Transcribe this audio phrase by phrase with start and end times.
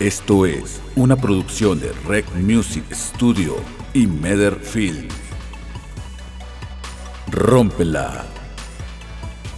[0.00, 3.54] Esto es una producción de Rec Music Studio
[3.92, 5.06] y Meder Film.
[7.30, 8.24] Rómpela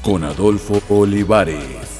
[0.02, 1.95] con Adolfo Olivares.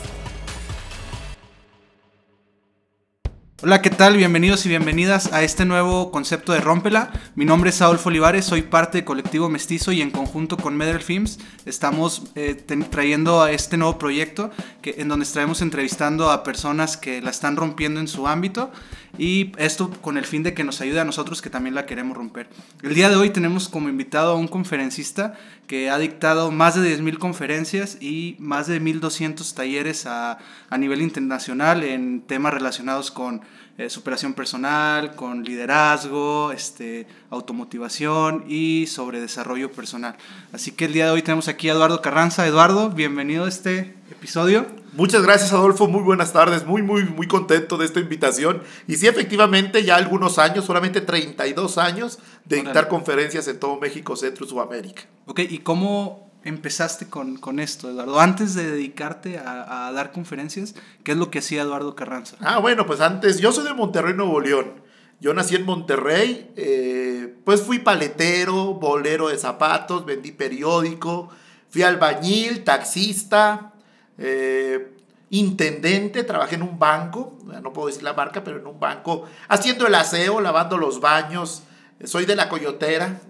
[3.67, 4.17] Hola, ¿qué tal?
[4.17, 7.11] Bienvenidos y bienvenidas a este nuevo concepto de Rómpela.
[7.35, 11.03] Mi nombre es Adolfo Olivares, soy parte de Colectivo Mestizo y en conjunto con Meder
[11.03, 12.55] Films estamos eh,
[12.89, 14.53] trayendo a este nuevo proyecto
[14.83, 18.71] que, en donde estaremos entrevistando a personas que la están rompiendo en su ámbito
[19.19, 22.17] y esto con el fin de que nos ayude a nosotros que también la queremos
[22.17, 22.49] romper.
[22.85, 25.35] El día de hoy tenemos como invitado a un conferencista
[25.67, 30.39] que ha dictado más de 10.000 conferencias y más de 1.200 talleres a,
[30.71, 33.43] a nivel internacional en temas relacionados con
[33.79, 40.17] eh, superación personal, con liderazgo, este, automotivación y sobre desarrollo personal.
[40.53, 42.47] Así que el día de hoy tenemos aquí a Eduardo Carranza.
[42.47, 44.86] Eduardo, bienvenido a este episodio.
[44.97, 49.07] Muchas gracias Adolfo, muy buenas tardes, muy muy muy contento de esta invitación y sí
[49.07, 54.49] efectivamente ya algunos años, solamente 32 años de dictar conferencias en todo México, Centro y
[54.49, 55.03] Sudamérica.
[55.27, 58.19] Ok, ¿y cómo empezaste con, con esto, Eduardo?
[58.19, 62.39] Antes de dedicarte a, a dar conferencias, ¿qué es lo que hacía Eduardo Carranza?
[62.41, 64.87] Ah, bueno, pues antes, yo soy de Monterrey, Nuevo León.
[65.21, 71.29] Yo nací en Monterrey, eh, pues fui paletero, bolero de zapatos, vendí periódico,
[71.69, 73.73] fui albañil, taxista,
[74.19, 74.97] eh,
[75.31, 79.87] intendente, trabajé en un banco, no puedo decir la marca, pero en un banco, haciendo
[79.87, 81.63] el aseo, lavando los baños.
[82.05, 83.21] Soy de la Coyotera,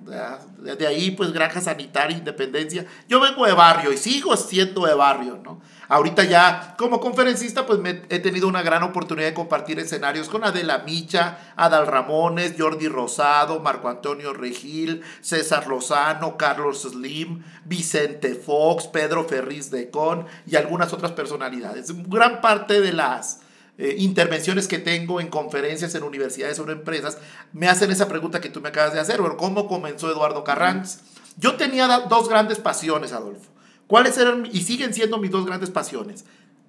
[0.58, 2.84] de- ahí pues Granja Sanitaria, Independencia.
[3.08, 5.60] Yo vengo de barrio y sigo siendo de barrio, ¿no?
[5.88, 10.78] Ahorita ya como conferencista pues he tenido una gran oportunidad de compartir escenarios con Adela
[10.78, 19.28] Micha, Adal Ramones, Jordi Rosado, Marco Antonio Regil, César Lozano, Carlos Slim, Vicente Fox, Pedro
[19.28, 21.86] Ferriz de Con y algunas otras personalidades.
[22.08, 23.42] Gran parte de las
[23.78, 27.18] eh, intervenciones que tengo en conferencias en universidades o en empresas
[27.52, 31.00] me hacen esa pregunta que tú me acabas de hacer, bueno, ¿cómo comenzó Eduardo Carranz?
[31.36, 33.50] Yo tenía dos grandes pasiones, Adolfo.
[33.86, 36.24] ¿Cuáles eran y siguen siendo mis dos grandes pasiones?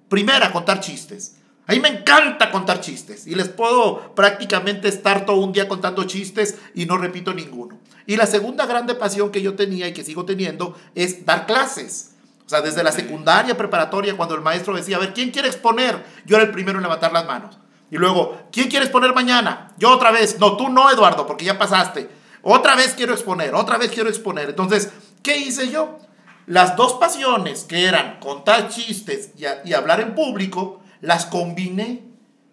[0.08, 1.36] Primera, contar chistes.
[1.66, 6.04] A mí me encanta contar chistes y les puedo prácticamente estar todo un día contando
[6.04, 7.78] chistes y no repito ninguno.
[8.06, 12.12] Y la segunda grande pasión que yo tenía y que sigo teniendo es dar clases.
[12.48, 16.02] O sea, desde la secundaria, preparatoria, cuando el maestro decía, a ver, ¿quién quiere exponer?
[16.24, 17.58] Yo era el primero en levantar las manos.
[17.90, 19.72] Y luego, ¿quién quiere exponer mañana?
[19.76, 20.38] Yo otra vez.
[20.40, 22.08] No, tú no, Eduardo, porque ya pasaste.
[22.40, 24.48] Otra vez quiero exponer, otra vez quiero exponer.
[24.48, 24.88] Entonces,
[25.22, 25.98] ¿qué hice yo?
[26.46, 32.02] Las dos pasiones que eran contar chistes y, a- y hablar en público, las combiné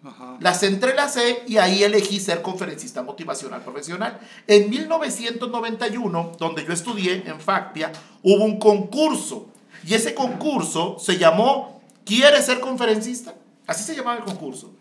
[0.04, 0.36] Ajá.
[0.40, 4.20] las entrelacé y ahí elegí ser conferencista motivacional profesional.
[4.46, 7.92] En 1991, donde yo estudié en Factia,
[8.22, 9.48] hubo un concurso
[9.86, 11.76] y ese concurso se llamó
[12.06, 13.34] ¿Quieres ser conferencista?
[13.66, 14.72] Así se llamaba el concurso.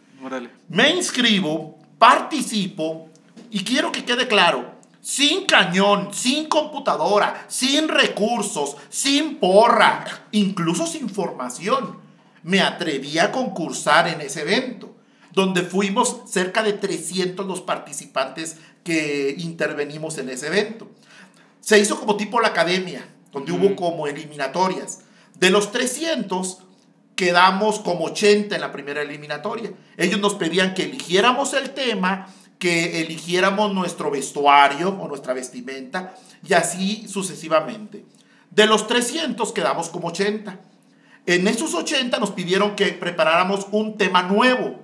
[0.69, 3.09] Me inscribo, participo
[3.49, 11.09] y quiero que quede claro, sin cañón, sin computadora, sin recursos, sin porra, incluso sin
[11.09, 11.97] formación,
[12.43, 14.95] me atreví a concursar en ese evento,
[15.31, 20.87] donde fuimos cerca de 300 los participantes que intervenimos en ese evento.
[21.59, 23.03] Se hizo como tipo la academia,
[23.35, 25.01] donde hubo como eliminatorias.
[25.37, 26.59] De los 300,
[27.17, 29.71] quedamos como 80 en la primera eliminatoria.
[29.97, 36.15] Ellos nos pedían que eligiéramos el tema, que eligiéramos nuestro vestuario o nuestra vestimenta
[36.47, 38.05] y así sucesivamente.
[38.51, 40.57] De los 300 quedamos como 80.
[41.25, 44.79] En esos 80 nos pidieron que preparáramos un tema nuevo.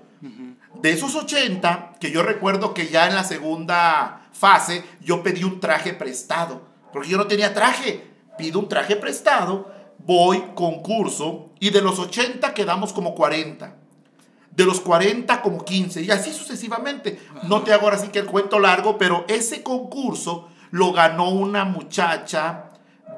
[0.82, 5.62] De esos 80, que yo recuerdo que ya en la segunda fase yo pedí un
[5.62, 8.11] traje prestado, porque yo no tenía traje.
[8.42, 13.76] Pido un traje prestado, voy, concurso, y de los 80 quedamos como 40.
[14.50, 17.20] De los 40 como 15, y así sucesivamente.
[17.44, 21.66] No te hago ahora sí que el cuento largo, pero ese concurso lo ganó una
[21.66, 22.72] muchacha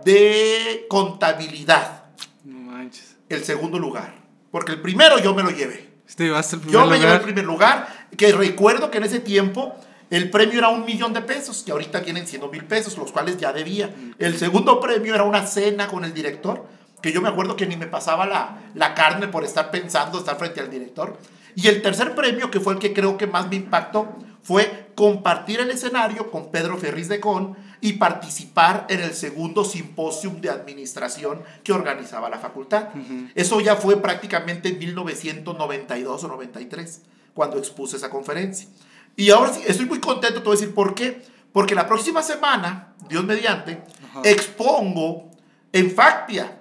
[0.03, 2.03] de contabilidad,
[2.43, 3.15] No manches.
[3.29, 4.15] el segundo lugar.
[4.51, 5.93] Porque el primero yo me lo llevé.
[6.05, 9.21] Este llevaste el primer Yo me llevé el primer lugar, que recuerdo que en ese
[9.21, 9.73] tiempo
[10.13, 13.37] el premio era un millón de pesos, que ahorita vienen siendo mil pesos, los cuales
[13.37, 13.93] ya debía.
[14.19, 16.67] El segundo premio era una cena con el director,
[17.01, 20.37] que yo me acuerdo que ni me pasaba la, la carne por estar pensando, estar
[20.37, 21.17] frente al director.
[21.55, 25.61] Y el tercer premio, que fue el que creo que más me impactó, fue compartir
[25.61, 31.41] el escenario con Pedro Ferriz de Con y participar en el segundo simposium de administración
[31.63, 32.89] que organizaba la facultad.
[33.33, 37.01] Eso ya fue prácticamente en 1992 o 93,
[37.33, 38.67] cuando expuse esa conferencia.
[39.15, 41.21] Y ahora sí, estoy muy contento, te voy a decir por qué.
[41.51, 44.21] Porque la próxima semana, Dios mediante, Ajá.
[44.23, 45.29] expongo
[45.71, 46.59] en Factia,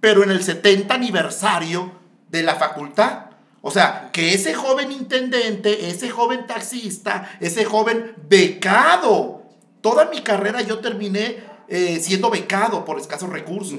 [0.00, 1.92] pero en el 70 aniversario
[2.30, 3.26] de la facultad.
[3.62, 9.42] O sea, que ese joven intendente, ese joven taxista, ese joven becado,
[9.80, 13.78] toda mi carrera yo terminé eh, siendo becado por escasos recursos.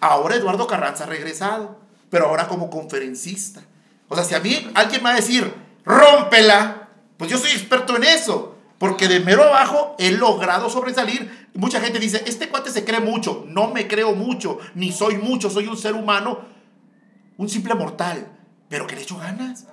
[0.00, 1.78] Ahora Eduardo Carranza ha regresado,
[2.10, 3.62] pero ahora como conferencista.
[4.08, 5.54] O sea, si a mí alguien me va a decir,
[5.84, 6.81] rómpela,
[7.16, 8.56] pues yo soy experto en eso.
[8.78, 11.48] Porque de mero abajo he logrado sobresalir.
[11.54, 13.44] Mucha gente dice, este cuate se cree mucho.
[13.46, 16.40] No me creo mucho, ni soy mucho, soy un ser humano,
[17.36, 18.26] un simple mortal
[18.72, 19.66] pero que le echo ganas.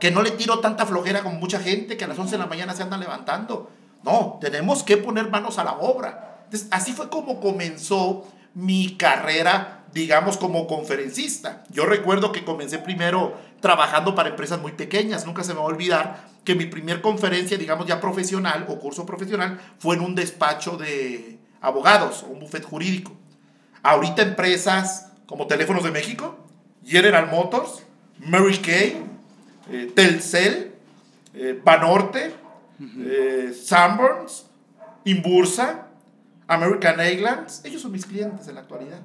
[0.00, 2.46] Que no le tiro tanta flojera como mucha gente que a las 11 de la
[2.46, 3.70] mañana se andan levantando.
[4.02, 6.46] No, tenemos que poner manos a la obra.
[6.70, 11.64] Así fue como comenzó mi carrera, digamos, como conferencista.
[11.70, 15.26] Yo recuerdo que comencé primero trabajando para empresas muy pequeñas.
[15.26, 19.04] Nunca se me va a olvidar que mi primer conferencia, digamos, ya profesional o curso
[19.06, 23.12] profesional, fue en un despacho de abogados o un buffet jurídico.
[23.82, 26.38] Ahorita empresas como Teléfonos de México,
[26.84, 27.82] General Motors,
[28.18, 29.02] Mary Kay,
[29.70, 30.74] eh, Telcel,
[31.34, 32.34] eh, Banorte,
[32.80, 34.46] eh, Sanborns,
[35.04, 35.86] Inbursa,
[36.46, 39.00] American Airlines, ellos son mis clientes en la actualidad.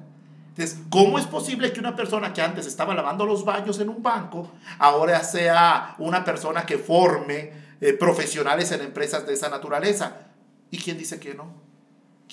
[0.56, 4.00] Entonces, ¿cómo es posible que una persona que antes estaba lavando los baños en un
[4.04, 7.50] banco, ahora sea una persona que forme
[7.98, 10.28] profesionales en empresas de esa naturaleza?
[10.70, 11.52] ¿Y quién dice que no?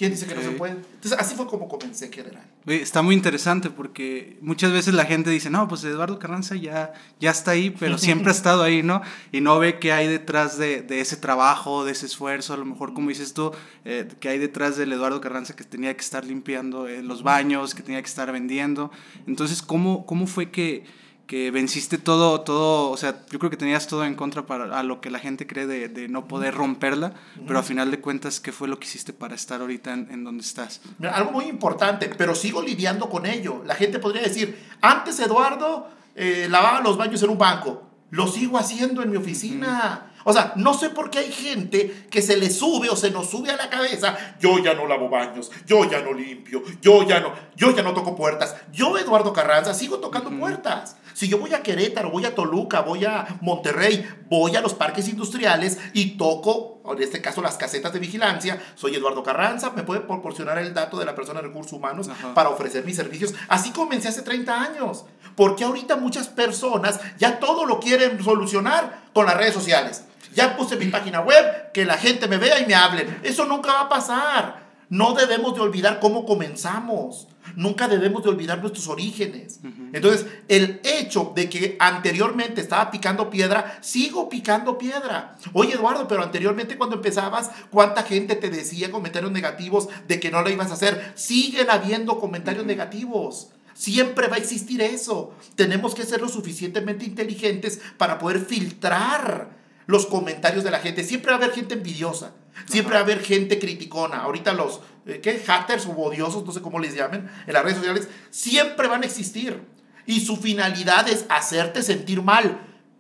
[0.02, 0.72] ¿Quién dice que no se puede?
[0.72, 2.44] Entonces, así fue como comencé en general.
[2.66, 7.30] Está muy interesante porque muchas veces la gente dice, no, pues Eduardo Carranza ya, ya
[7.30, 9.04] está ahí, pero siempre ha estado ahí, ¿no?
[9.32, 12.66] Y no ve qué hay detrás de, de, ese trabajo, de ese esfuerzo, a lo
[12.66, 13.52] mejor, como dices tú,
[13.86, 17.76] eh, que hay detrás del Eduardo Carranza que tenía que estar limpiando eh, los baños,
[17.76, 18.90] que tenía que estar vendiendo.
[19.28, 20.84] Entonces, ¿cómo, cómo fue que
[21.28, 24.84] que venciste todo, todo, o sea, yo creo que tenías todo en contra para a
[24.84, 27.14] lo que la gente cree de, de no poder romperla,
[27.48, 30.24] pero a final de cuentas, ¿qué fue lo que hiciste para estar ahorita en, en
[30.24, 30.82] donde estás?
[31.12, 33.64] algo muy importante, pero sigo lidiando con ello.
[33.66, 38.58] La gente podría decir, antes Eduardo eh, lavaba los baños en un banco, lo sigo
[38.58, 40.08] haciendo en mi oficina.
[40.24, 43.30] O sea, no sé por qué hay gente que se le sube o se nos
[43.30, 47.20] sube a la cabeza, yo ya no lavo baños, yo ya no limpio, yo ya
[47.20, 48.56] no, yo ya no toco puertas.
[48.72, 50.96] Yo, Eduardo Carranza, sigo tocando puertas.
[51.14, 55.08] Si yo voy a Querétaro, voy a Toluca, voy a Monterrey, voy a los parques
[55.10, 60.02] industriales y toco, en este caso, las casetas de vigilancia, soy Eduardo Carranza, me puede
[60.02, 63.34] proporcionar el dato de la persona de recursos humanos para ofrecer mis servicios.
[63.48, 65.06] Así comencé hace 30 años.
[65.36, 70.04] Porque ahorita muchas personas ya todo lo quieren solucionar con las redes sociales.
[70.34, 73.20] Ya puse mi página web, que la gente me vea y me hablen.
[73.24, 74.64] Eso nunca va a pasar.
[74.90, 77.28] No debemos de olvidar cómo comenzamos.
[77.56, 79.60] Nunca debemos de olvidar nuestros orígenes.
[79.94, 85.38] Entonces, el hecho de que anteriormente estaba picando piedra, sigo picando piedra.
[85.54, 90.42] Oye, Eduardo, pero anteriormente cuando empezabas, ¿cuánta gente te decía comentarios negativos de que no
[90.42, 91.14] lo ibas a hacer?
[91.16, 93.50] Siguen habiendo comentarios negativos.
[93.74, 95.34] Siempre va a existir eso.
[95.56, 101.04] Tenemos que ser lo suficientemente inteligentes para poder filtrar los comentarios de la gente.
[101.04, 102.34] Siempre va a haber gente envidiosa.
[102.68, 104.18] Siempre va a haber gente criticona.
[104.18, 105.40] Ahorita los, eh, ¿qué?
[105.40, 109.06] Haters u odiosos, no sé cómo les llamen, en las redes sociales, siempre van a
[109.06, 109.62] existir.
[110.06, 112.60] Y su finalidad es hacerte sentir mal.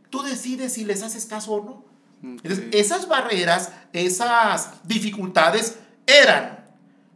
[0.09, 1.91] Tú decides si les haces caso o no.
[2.23, 6.65] Entonces, esas barreras, esas dificultades eran,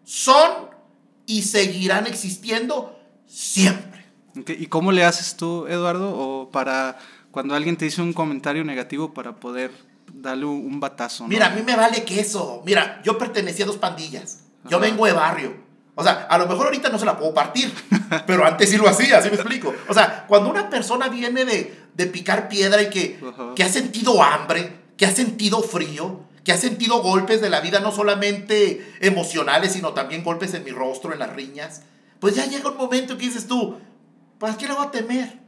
[0.03, 0.69] son
[1.27, 4.05] y seguirán existiendo siempre.
[4.47, 6.97] ¿Y cómo le haces tú, Eduardo, o para
[7.35, 9.69] cuando alguien te dice un comentario negativo para poder
[10.07, 11.27] darle un batazo.
[11.27, 12.63] Mira, a mí me vale que eso.
[12.65, 14.43] Mira, yo pertenecía a dos pandillas.
[14.69, 15.53] Yo vengo de barrio.
[15.95, 17.73] O sea, a lo mejor ahorita no se la puedo partir,
[18.25, 19.73] pero antes sí lo hacía, ¿sí me explico?
[19.89, 23.19] O sea, cuando una persona viene de, de picar piedra y que,
[23.53, 27.81] que ha sentido hambre, que ha sentido frío, que ha sentido golpes de la vida,
[27.81, 31.81] no solamente emocionales, sino también golpes en mi rostro, en las riñas,
[32.21, 33.77] pues ya llega un momento que dices tú,
[34.39, 35.44] ¿para qué le voy a temer?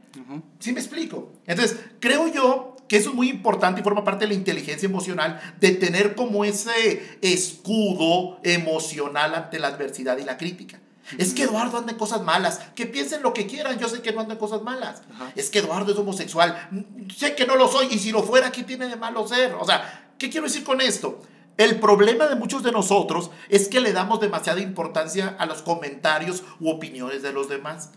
[0.58, 1.32] ¿Sí me explico?
[1.46, 5.40] Entonces, creo yo que eso es muy importante y forma parte de la inteligencia emocional,
[5.60, 10.80] de tener como ese escudo emocional ante la adversidad y la crítica.
[11.16, 12.60] Es que Eduardo anda en cosas malas.
[12.74, 13.78] Que piensen lo que quieran.
[13.78, 15.02] Yo sé que no anda en cosas malas.
[15.36, 16.68] Es que Eduardo es homosexual.
[17.16, 17.88] Sé que no lo soy.
[17.90, 19.54] Y si lo fuera, ¿qué tiene de malo ser?
[19.54, 21.22] O sea, ¿qué quiero decir con esto?
[21.56, 26.44] El problema de muchos de nosotros es que le damos demasiada importancia a los comentarios
[26.60, 27.90] u opiniones de los demás.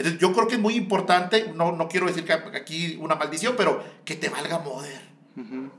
[0.00, 3.54] Entonces, yo creo que es muy importante, no, no quiero decir que aquí una maldición,
[3.54, 5.10] pero que te valga moder.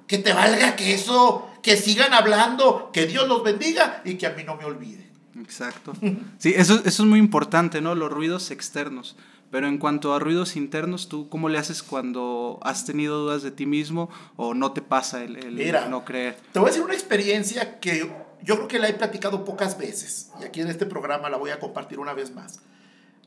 [0.07, 4.31] Que te valga que eso, que sigan hablando, que Dios los bendiga y que a
[4.31, 5.09] mí no me olvide.
[5.39, 5.93] Exacto.
[6.37, 7.95] Sí, eso, eso es muy importante, ¿no?
[7.95, 9.15] Los ruidos externos.
[9.49, 13.51] Pero en cuanto a ruidos internos, ¿tú cómo le haces cuando has tenido dudas de
[13.51, 16.37] ti mismo o no te pasa el, el no creer?
[16.53, 18.09] Te voy a decir una experiencia que
[18.43, 21.51] yo creo que la he platicado pocas veces y aquí en este programa la voy
[21.51, 22.61] a compartir una vez más.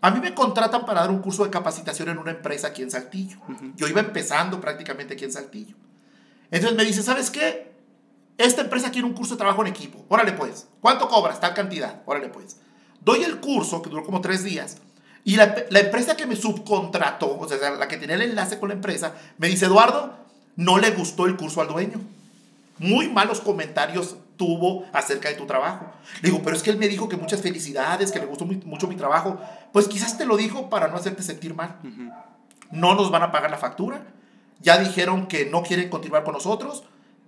[0.05, 2.91] A mí me contratan para dar un curso de capacitación en una empresa aquí en
[2.91, 3.39] Saltillo.
[3.75, 5.77] Yo iba empezando prácticamente aquí en Saltillo.
[6.51, 7.73] Entonces me dice, ¿sabes qué?
[8.37, 10.05] Esta empresa quiere un curso de trabajo en equipo.
[10.11, 10.69] Órale pues.
[10.83, 11.41] ¿Cuánto cobras?
[11.41, 12.03] Tal cantidad.
[12.05, 12.59] Órale pues.
[13.01, 14.77] Doy el curso, que duró como tres días.
[15.25, 18.69] Y la, la empresa que me subcontrató, o sea, la que tenía el enlace con
[18.69, 20.19] la empresa, me dice, Eduardo,
[20.57, 21.99] no le gustó el curso al dueño.
[22.77, 25.93] Muy malos comentarios tuvo acerca de tu trabajo.
[26.23, 28.89] Le digo, pero es que él me dijo que muchas felicidades, que le gustó mucho
[28.89, 29.39] mi trabajo.
[29.73, 31.79] Pues quizás te lo dijo para no hacerte sentir mal.
[32.71, 34.07] No nos van a pagar la factura.
[34.61, 36.85] Ya dijeron que no quieren continuar con nosotros,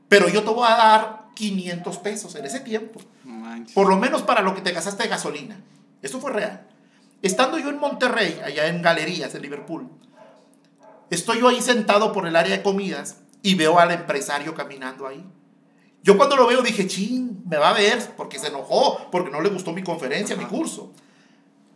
[0.09, 3.01] pero yo te voy a dar 500 pesos en ese tiempo.
[3.75, 5.61] Por lo menos para lo que te gastaste de gasolina.
[6.03, 6.67] Eso fue real.
[7.23, 9.89] Estando yo en Monterrey, allá en Galerías, en Liverpool,
[11.11, 15.25] estoy yo ahí sentado por el área de comidas y veo al empresario caminando ahí.
[16.07, 19.41] Yo cuando lo veo dije, ching, me va a ver porque se enojó, porque no
[19.41, 20.93] le gustó mi conferencia, mi curso.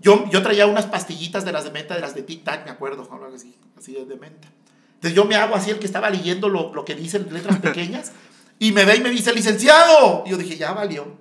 [0.00, 2.70] Yo, yo traía unas pastillitas de las de menta, de las de Tic Tac, me
[2.70, 4.46] acuerdo, así, así de menta.
[4.94, 8.12] Entonces yo me hago así el que estaba leyendo lo, lo que dicen letras pequeñas
[8.60, 10.22] y me ve y me dice, licenciado.
[10.24, 11.18] Y yo dije, ya valió.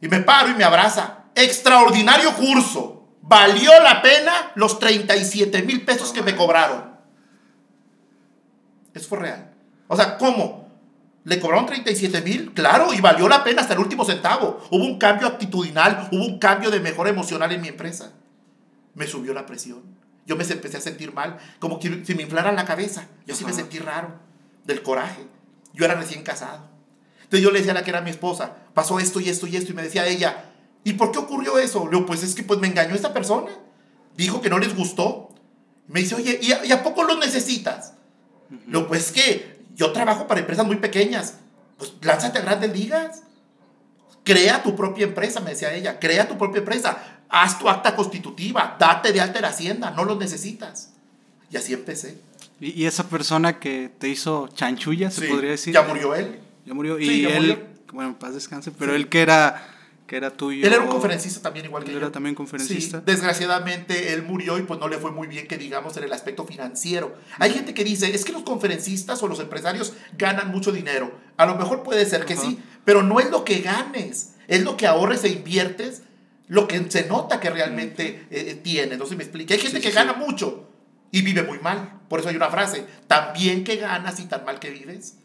[0.00, 1.24] Y me paro y me abraza.
[1.34, 3.08] Extraordinario curso.
[3.22, 6.98] Valió la pena los 37 mil pesos que me cobraron.
[8.94, 9.52] Eso fue real.
[9.88, 10.61] O sea, ¿cómo?
[11.24, 14.60] Le cobraron 37 mil, claro, y valió la pena hasta el último centavo.
[14.70, 18.12] Hubo un cambio actitudinal, hubo un cambio de mejora emocional en mi empresa.
[18.94, 19.82] Me subió la presión.
[20.26, 23.06] Yo me empecé a sentir mal, como que si me inflaran la cabeza.
[23.26, 24.14] Yo sí me sentí raro,
[24.64, 25.26] del coraje.
[25.72, 26.68] Yo era recién casado.
[27.22, 29.56] Entonces yo le decía a la que era mi esposa, pasó esto y esto y
[29.56, 30.52] esto, y me decía ella,
[30.84, 31.84] ¿y por qué ocurrió eso?
[31.84, 33.50] Le digo, pues es que pues me engañó esta persona.
[34.16, 35.30] Dijo que no les gustó.
[35.88, 37.94] Me dice, oye, ¿y a, ¿y a poco lo necesitas?
[38.66, 41.38] Lo pues que yo trabajo para empresas muy pequeñas.
[41.78, 43.22] Pues lánzate a grandes ligas.
[44.24, 45.98] Crea tu propia empresa, me decía ella.
[45.98, 47.22] Crea tu propia empresa.
[47.28, 48.76] Haz tu acta constitutiva.
[48.78, 49.90] Date de alta en Hacienda.
[49.90, 50.92] No lo necesitas.
[51.50, 52.18] Y así empecé.
[52.60, 55.74] ¿Y, esa persona que te hizo chanchulla, se podría decir?
[55.74, 56.38] Ya murió él.
[56.64, 56.98] Ya murió.
[57.00, 59.71] y él, bueno, paz descanse, pero él que era
[60.16, 60.66] era tuyo.
[60.66, 62.00] Él era un conferencista también, igual que él yo.
[62.00, 62.98] era también conferencista.
[62.98, 66.12] Sí, desgraciadamente él murió y pues no le fue muy bien que digamos en el
[66.12, 67.16] aspecto financiero.
[67.38, 71.12] Hay gente que dice, es que los conferencistas o los empresarios ganan mucho dinero.
[71.36, 74.76] A lo mejor puede ser que sí, pero no es lo que ganes, es lo
[74.76, 76.02] que ahorres e inviertes,
[76.48, 78.96] lo que se nota que realmente eh, eh, tiene.
[78.96, 79.54] No se me explica.
[79.54, 80.68] Hay gente que gana mucho
[81.10, 82.00] y vive muy mal.
[82.08, 85.16] Por eso hay una frase, tan bien que ganas y tan mal que vives.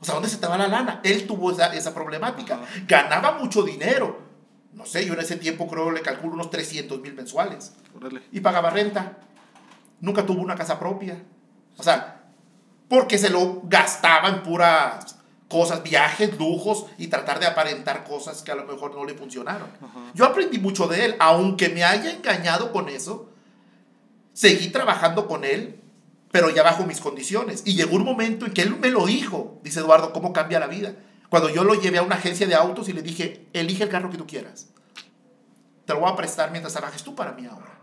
[0.00, 1.00] O sea, ¿dónde se va la lana?
[1.02, 2.60] Él tuvo esa, esa problemática.
[2.86, 4.28] Ganaba mucho dinero,
[4.72, 7.74] no sé, yo en ese tiempo creo le calculo unos 300 mil mensuales.
[8.30, 9.18] Y pagaba renta.
[10.00, 11.20] Nunca tuvo una casa propia.
[11.76, 12.22] O sea,
[12.88, 15.16] porque se lo gastaba en puras
[15.48, 19.68] cosas, viajes, lujos y tratar de aparentar cosas que a lo mejor no le funcionaron.
[20.14, 23.30] Yo aprendí mucho de él, aunque me haya engañado con eso,
[24.32, 25.80] seguí trabajando con él,
[26.30, 27.62] pero ya bajo mis condiciones.
[27.64, 30.66] Y llegó un momento en que él me lo dijo, dice Eduardo, ¿cómo cambia la
[30.66, 30.94] vida?
[31.28, 34.10] Cuando yo lo llevé a una agencia de autos y le dije, elige el carro
[34.10, 34.68] que tú quieras.
[35.84, 37.78] Te lo voy a prestar mientras trabajes tú para mí ahora.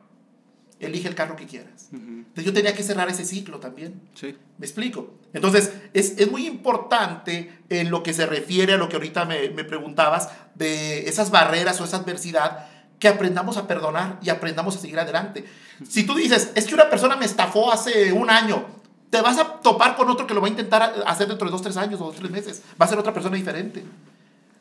[0.80, 1.90] Elige el carro que quieras.
[1.92, 4.02] Entonces yo tenía que cerrar ese ciclo también.
[4.14, 4.38] Sí.
[4.58, 5.16] ¿Me explico?
[5.34, 9.50] Entonces es, es, muy importante en lo que se refiere a lo que ahorita me,
[9.50, 12.68] me preguntabas, de esas barreras o esa adversidad,
[13.00, 15.46] que aprendamos a perdonar y aprendamos a seguir adelante.
[15.88, 18.66] Si tú dices, es que una persona me estafó hace un año,
[19.10, 21.62] te vas a topar con otro que lo va a intentar hacer dentro de dos,
[21.62, 22.64] tres años o dos, tres meses.
[22.80, 23.86] Va a ser otra persona diferente.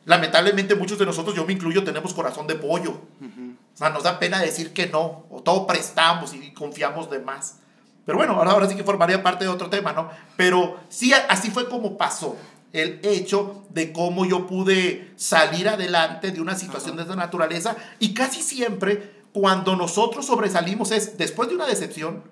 [0.05, 2.91] Lamentablemente muchos de nosotros, yo me incluyo, tenemos corazón de pollo.
[2.91, 7.57] O sea, nos da pena decir que no, o todo prestamos y confiamos de más.
[8.05, 10.09] Pero bueno, ahora, ahora sí que formaría parte de otro tema, ¿no?
[10.37, 12.37] Pero sí, así fue como pasó
[12.75, 17.75] el hecho de cómo yo pude salir adelante de una situación de esa naturaleza.
[17.99, 22.23] Y casi siempre, cuando nosotros sobresalimos es después de una decepción,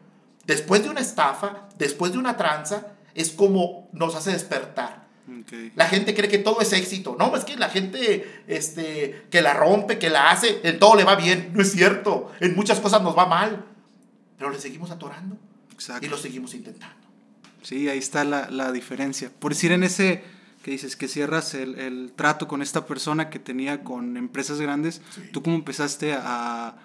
[0.45, 5.03] después de una estafa, después de una tranza, es como nos hace despertar.
[5.75, 7.15] La gente cree que todo es éxito.
[7.17, 11.05] No, es que la gente este, que la rompe, que la hace, en todo le
[11.05, 11.51] va bien.
[11.53, 12.31] No es cierto.
[12.41, 13.63] En muchas cosas nos va mal.
[14.37, 15.37] Pero le seguimos atorando.
[16.01, 17.07] Y lo seguimos intentando.
[17.61, 19.31] Sí, ahí está la, la, diferencia.
[19.39, 20.21] Por decir en ese
[20.63, 25.01] que dices que cierras el, el, trato con esta persona que tenía con empresas grandes,
[25.31, 26.75] ¿tú cómo empezaste a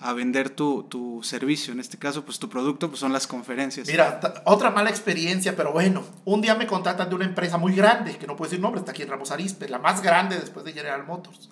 [0.00, 1.72] a vender tu, tu, servicio.
[1.72, 3.88] En este caso, pues tu producto pues son las conferencias.
[3.88, 8.16] Mira, otra mala experiencia, pero bueno, un día me contratan de una empresa muy grande,
[8.16, 10.72] que no puedo decir nombre, está aquí en Ramos Arispe, la más grande después de
[10.72, 11.50] General Motors.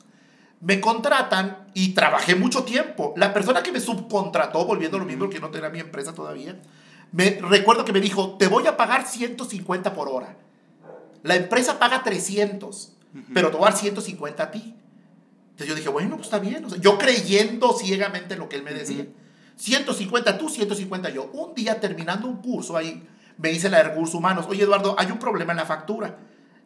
[0.61, 3.13] Me contratan y trabajé mucho tiempo.
[3.17, 6.57] La persona que me subcontrató, volviendo a lo mismo, que no tenía mi empresa todavía,
[7.13, 10.37] me recuerdo que me dijo, te voy a pagar 150 por hora.
[11.27, 12.93] La empresa paga 300,
[13.35, 14.75] pero te voy a dar 150 a ti.
[15.51, 16.67] Entonces yo dije, bueno, pues está bien.
[16.81, 19.07] yo creyendo ciegamente lo que él me decía.
[19.57, 21.31] 150 tú, 150 yo.
[21.33, 23.07] Un día terminando un curso ahí,
[23.39, 26.19] me dice la de recursos humanos, oye Eduardo, hay un problema en la factura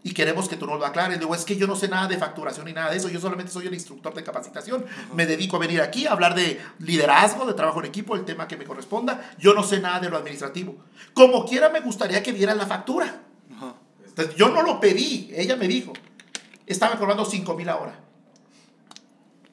[0.03, 1.19] y queremos que tú nos lo aclares.
[1.19, 3.53] Digo, es que yo no sé nada de facturación ni nada de eso, yo solamente
[3.53, 4.85] soy el instructor de capacitación.
[5.15, 8.49] Me dedico a venir aquí a hablar de liderazgo, de trabajo en equipo, el tema
[8.49, 9.35] que me corresponda.
[9.39, 10.77] Yo no sé nada de lo administrativo.
[11.15, 13.23] Como quiera, me gustaría que dieran la factura.
[14.11, 15.93] Entonces, yo no lo pedí, ella me dijo.
[16.67, 17.99] Estaba cobrando 5 mil ahora.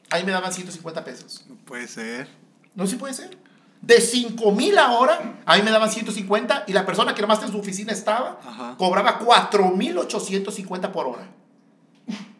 [0.09, 1.45] Ahí me daban 150 pesos.
[1.49, 2.27] No puede ser.
[2.75, 3.37] No, sí puede ser.
[3.81, 7.59] De 5 mil ahora, ahí me daban 150 y la persona que nomás en su
[7.59, 8.75] oficina estaba, Ajá.
[8.77, 11.27] cobraba 4 mil 850 por hora.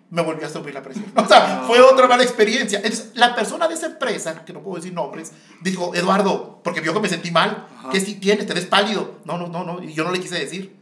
[0.09, 1.05] Me volvió a subir la presión.
[1.15, 2.77] O sea, fue otra mala experiencia.
[2.79, 6.93] Entonces, la persona de esa empresa, que no puedo decir nombres, dijo, Eduardo, porque vio
[6.93, 7.89] que me sentí mal, Ajá.
[7.91, 8.47] ¿qué si tienes?
[8.47, 9.19] ¿Te ves pálido?
[9.25, 9.83] No, no, no, no.
[9.83, 10.76] Y yo no le quise decir.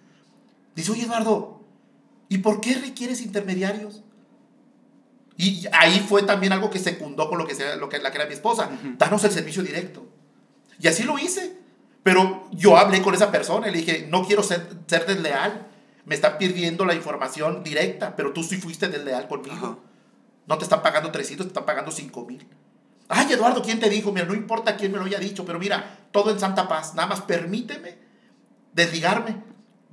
[0.76, 1.62] Dice, oye, Eduardo,
[2.30, 4.04] ¿y por qué requieres intermediarios?
[5.38, 8.18] Y ahí fue también algo que secundó con lo que, sea, lo que, la que
[8.18, 8.70] era mi esposa.
[8.98, 10.06] Danos el servicio directo.
[10.80, 11.58] Y así lo hice.
[12.04, 15.68] Pero yo hablé con esa persona y le dije, no quiero ser, ser desleal.
[16.06, 19.56] Me están pidiendo la información directa, pero tú sí fuiste desleal conmigo.
[19.56, 19.78] Ajá.
[20.48, 22.48] No te están pagando 300, te están pagando 5 mil.
[23.08, 24.12] Ay, Eduardo, ¿quién te dijo?
[24.12, 26.94] Mira, no importa quién me lo haya dicho, pero mira, todo en santa paz.
[26.96, 27.98] Nada más permíteme
[28.74, 29.44] desligarme.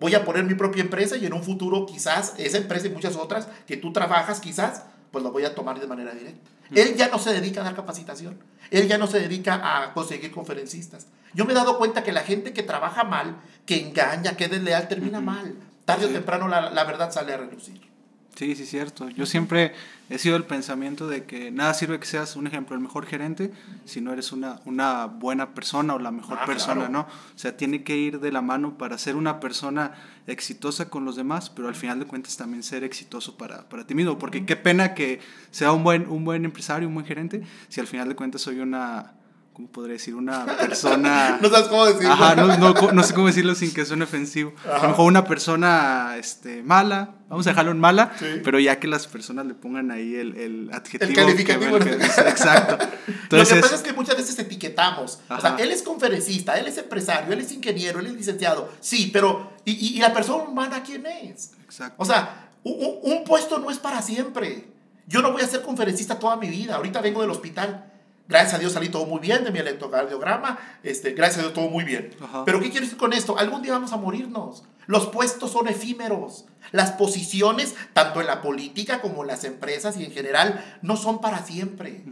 [0.02, 3.14] Voy a poner mi propia empresa y en un futuro quizás esa empresa y muchas
[3.14, 4.82] otras que tú trabajas quizás,
[5.12, 6.50] pues lo voy a tomar de manera directa.
[6.74, 8.36] Él ya no se dedica a dar capacitación.
[8.72, 11.06] Él ya no se dedica a conseguir conferencistas.
[11.34, 14.50] Yo me he dado cuenta que la gente que trabaja mal, que engaña, que es
[14.50, 15.54] desleal, termina mal.
[15.84, 17.91] Tarde o temprano la, la verdad sale a relucir.
[18.34, 19.10] Sí, sí, cierto.
[19.10, 19.74] Yo siempre
[20.08, 23.52] he sido el pensamiento de que nada sirve que seas un ejemplo, el mejor gerente,
[23.84, 26.92] si no eres una, una buena persona o la mejor Ah, persona, claro.
[26.92, 27.00] ¿no?
[27.00, 29.92] O sea, tiene que ir de la mano para ser una persona
[30.26, 33.94] exitosa con los demás, pero al final de cuentas también ser exitoso para, para ti
[33.94, 34.18] mismo.
[34.18, 35.20] Porque qué pena que
[35.50, 38.60] sea un buen, un buen empresario, un buen gerente, si al final de cuentas soy
[38.60, 39.12] una,
[39.52, 40.14] ¿cómo podría decir?
[40.14, 41.38] Una persona...
[41.42, 42.12] No sabes cómo decirlo.
[42.12, 44.52] Ajá, no, no, no sé cómo decirlo sin que suene ofensivo.
[44.66, 44.82] A Ajá.
[44.84, 48.26] lo mejor una persona este, mala, vamos a dejarlo en mala, Sí.
[48.44, 51.08] pero ya que las personas le pongan ahí el, el adjetivo.
[51.10, 51.78] El calificativo.
[51.78, 52.78] que- que- exacto.
[52.78, 55.20] Lo que Entonces, pasa es que muchas veces etiquetamos.
[55.28, 55.56] O sea, Ajá.
[55.62, 58.70] él es conferencista, él es empresario, él es ingeniero, él es licenciado.
[58.80, 61.52] Sí, pero ¿y, y- y la persona humana quién es?
[61.64, 61.96] exacto.
[61.98, 64.68] O sea, un- un puesto no es para siempre.
[65.08, 66.76] Yo no voy a ser conferencista toda mi vida.
[66.76, 67.91] Ahorita vengo del hospital.
[68.28, 70.58] Gracias a Dios salí todo muy bien de mi electrocardiograma.
[70.82, 72.14] Este, gracias a Dios todo muy bien.
[72.20, 72.44] Ajá.
[72.44, 73.36] Pero ¿qué quiero decir con esto?
[73.38, 74.64] Algún día vamos a morirnos.
[74.86, 76.46] Los puestos son efímeros.
[76.72, 81.20] Las posiciones, tanto en la política como en las empresas y en general, no son
[81.20, 82.04] para siempre.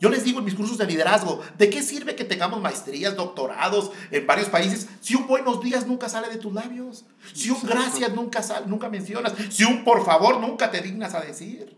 [0.00, 3.90] Yo les digo en mis cursos de liderazgo, ¿de qué sirve que tengamos maestrías, doctorados
[4.12, 7.04] en varios países si un buenos días nunca sale de tus labios?
[7.34, 11.20] Si un gracias nunca, sal- nunca mencionas, si un por favor nunca te dignas a
[11.20, 11.76] decir.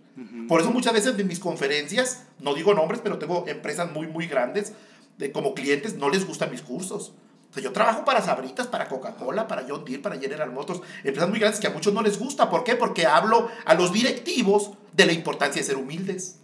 [0.48, 4.26] Por eso muchas veces en mis conferencias, no digo nombres, pero tengo empresas muy, muy
[4.26, 4.72] grandes
[5.18, 7.12] de, como clientes, no les gustan mis cursos.
[7.50, 11.28] O sea, yo trabajo para Sabritas, para Coca-Cola, para John Deere, para General Motors, empresas
[11.28, 12.48] muy grandes que a muchos no les gusta.
[12.50, 12.76] ¿Por qué?
[12.76, 16.36] Porque hablo a los directivos de la importancia de ser humildes.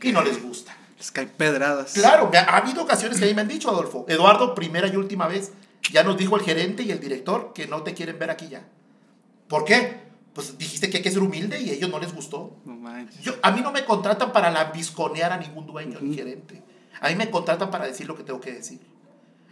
[0.00, 0.76] Y no les gusta.
[0.96, 1.92] Les caen pedradas.
[1.92, 4.96] Claro, ha, ha habido ocasiones que a mí me han dicho, Adolfo, Eduardo, primera y
[4.96, 5.52] última vez,
[5.92, 8.64] ya nos dijo el gerente y el director que no te quieren ver aquí ya.
[9.48, 10.03] ¿Por qué?
[10.34, 12.56] Pues dijiste que hay que ser humilde y a ellos no les gustó.
[12.64, 13.20] No manches.
[13.22, 16.60] Yo, a mí no me contratan para lambisconear a ningún dueño ni gerente.
[17.00, 18.80] A mí me contratan para decir lo que tengo que decir.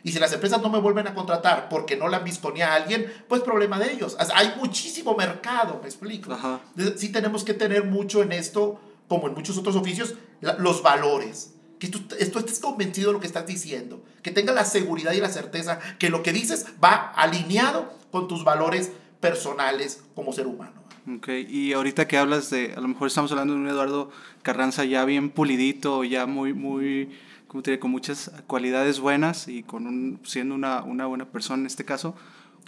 [0.05, 3.43] Y si las empresas no me vuelven a contratar porque no lambisconea a alguien, pues
[3.43, 4.17] problema de ellos.
[4.35, 6.33] Hay muchísimo mercado, me explico.
[6.33, 6.61] Ajá.
[6.97, 10.15] Sí tenemos que tener mucho en esto, como en muchos otros oficios,
[10.59, 11.55] los valores.
[11.79, 14.03] Que tú, tú estés convencido de lo que estás diciendo.
[14.23, 18.45] Que tengas la seguridad y la certeza que lo que dices va alineado con tus
[18.45, 18.93] valores
[19.23, 20.83] personales como ser humano.
[21.17, 24.11] Ok, y ahorita que hablas de, a lo mejor estamos hablando de un Eduardo
[24.43, 27.09] Carranza ya bien pulidito, ya muy, muy,
[27.49, 27.81] ¿cómo te diré?
[27.81, 32.15] Con muchas cualidades buenas y con un, siendo una, una buena persona en este caso.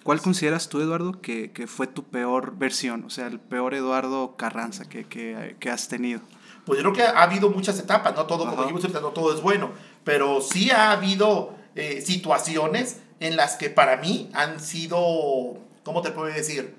[0.03, 3.05] ¿Cuál consideras tú, Eduardo, que, que fue tu peor versión?
[3.05, 6.21] O sea, el peor Eduardo Carranza que, que, que has tenido.
[6.67, 8.63] Pues yo creo que ha habido muchas etapas, no todo, como Ajá.
[8.63, 9.71] dijimos ahorita, no todo es bueno,
[10.03, 16.11] pero sí ha habido eh, situaciones en las que para mí han sido, ¿cómo te
[16.11, 16.75] puedo decir?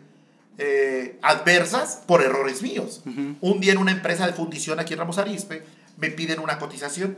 [0.58, 3.02] Eh, adversas por errores míos.
[3.06, 3.36] Ujú.
[3.42, 5.64] Un día en una empresa de fundición aquí en Ramos Arizpe
[5.98, 7.18] me piden una cotización.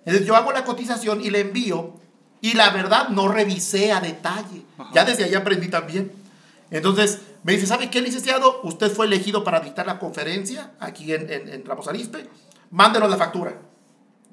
[0.00, 1.94] Entonces yo hago la cotización y le envío
[2.40, 4.62] y la verdad no revisé a detalle.
[4.78, 4.90] Ajá.
[4.94, 6.12] Ya desde ahí aprendí también.
[6.70, 8.60] Entonces me dice, ¿sabe qué, licenciado?
[8.62, 12.26] Usted fue elegido para dictar la conferencia aquí en, en, en Ramos Arizpe.
[12.70, 13.58] Mándenos la factura.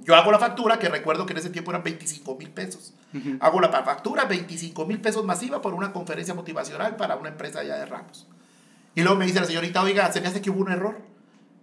[0.03, 2.93] Yo hago la factura, que recuerdo que en ese tiempo eran 25 mil pesos.
[3.13, 3.37] Ujú.
[3.39, 7.77] Hago la factura, 25 mil pesos masiva por una conferencia motivacional para una empresa allá
[7.77, 8.27] de Ramos.
[8.95, 10.99] Y luego me dice la señorita, oiga, se me hace que hubo un error.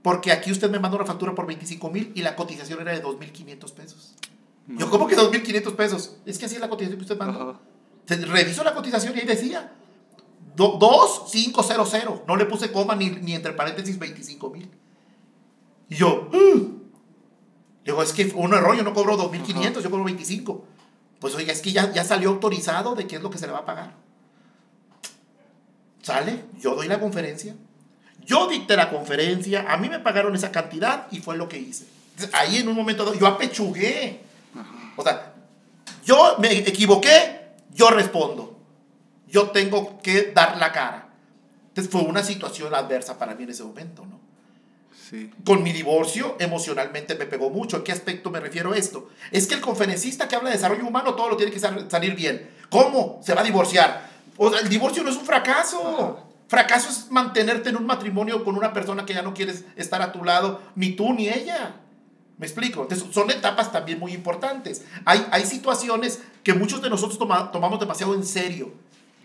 [0.03, 3.03] Porque aquí usted me mandó una factura por 25 mil y la cotización era de
[3.03, 4.15] 2.500 pesos.
[4.69, 6.17] Yo, ¿cómo que 2.500 pesos?
[6.25, 7.61] Es que así es la cotización que usted mandó.
[8.07, 9.73] Se revisó la cotización y ahí decía
[10.55, 12.23] 2500.
[12.27, 14.71] No le puse coma ni, ni entre paréntesis 25 mil.
[15.89, 16.78] Y yo, "Mm".
[17.89, 20.65] Digo, es que un error, yo no cobro 2.500, yo cobro 25.
[21.21, 23.53] Pues oiga, es que ya, ya salió autorizado de qué es lo que se le
[23.53, 23.93] va a pagar.
[26.03, 26.45] ¿Sale?
[26.61, 27.55] Yo doy la conferencia.
[28.25, 31.87] Yo dicté la conferencia, a mí me pagaron esa cantidad y fue lo que hice.
[32.35, 34.21] Ahí en un momento dado, yo apechugué.
[34.97, 35.33] O sea,
[36.05, 38.59] yo me equivoqué, yo respondo.
[39.29, 41.09] Yo tengo que dar la cara.
[41.69, 44.18] Entonces fue una situación adversa para mí en ese momento, ¿no?
[45.09, 45.31] Sí.
[45.45, 47.79] Con mi divorcio, emocionalmente me pegó mucho.
[47.79, 49.09] ¿A qué aspecto me refiero a esto?
[49.31, 52.15] Es que el conferencista que habla de desarrollo humano, todo lo tiene que sal- salir
[52.15, 52.51] bien.
[52.69, 53.21] ¿Cómo?
[53.25, 54.11] Se va a divorciar.
[54.37, 56.25] O sea, el divorcio no es un fracaso.
[56.49, 60.13] Fracaso es mantenerte en un matrimonio con una persona que ya no quieres estar a
[60.13, 61.77] tu lado, ni tú ni ella.
[62.39, 62.83] ¿Me explico?
[62.83, 64.83] Entonces, son etapas también muy importantes.
[65.05, 68.73] Hay, hay situaciones que muchos de nosotros toma- tomamos demasiado en serio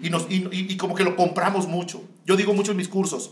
[0.02, 2.02] y, nos, y, y- y como que lo compramos mucho.
[2.26, 3.32] Yo digo mucho en mis cursos,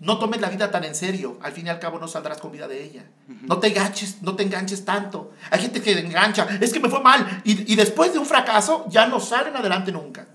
[0.00, 2.52] no tomes la vida tan en serio, al fin y al cabo no saldrás con
[2.52, 3.04] vida de ella.
[3.42, 5.32] No te enganches, no te enganches tanto.
[5.50, 8.86] Hay gente que engancha, es que me fue mal y, y después de un fracaso
[8.88, 10.26] ya no salen adelante nunca.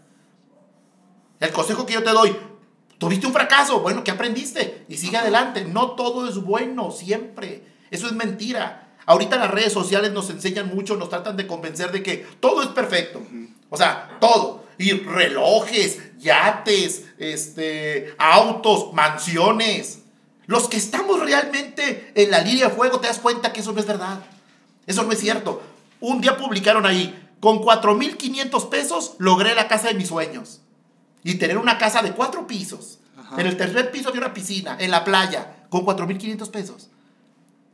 [1.39, 2.35] El consejo que yo te doy,
[2.97, 4.85] tuviste un fracaso, bueno, ¿qué aprendiste?
[4.87, 5.65] Y sigue adelante.
[5.65, 7.63] No todo es bueno siempre.
[7.91, 8.95] Eso es mentira.
[9.05, 12.69] Ahorita las redes sociales nos enseñan mucho, nos tratan de convencer de que todo es
[12.69, 13.21] perfecto.
[13.69, 14.63] O sea, todo.
[14.77, 19.99] Y relojes, yates, este, autos, mansiones.
[20.45, 23.79] Los que estamos realmente en la línea de fuego, te das cuenta que eso no
[23.79, 24.19] es verdad.
[24.85, 25.61] Eso no es cierto.
[25.99, 30.61] Un día publicaron ahí, con 4.500 pesos logré la casa de mis sueños.
[31.23, 32.99] Y tener una casa de cuatro pisos.
[33.17, 33.39] Ajá.
[33.39, 36.89] En el tercer piso de una piscina, en la playa, con 4.500 pesos.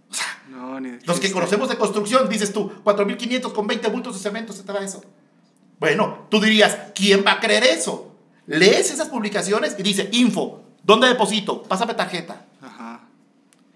[0.09, 4.15] O sea, No, ni los que conocemos de construcción, dices tú, 4.500 con 20 bultos
[4.15, 5.03] de cemento se te eso.
[5.79, 8.09] Bueno, tú dirías, ¿quién va a creer eso?
[8.49, 11.62] Lees esas publicaciones y dice, info, ¿dónde deposito?
[11.63, 12.45] Pásame tarjeta.
[12.62, 13.01] Ajá.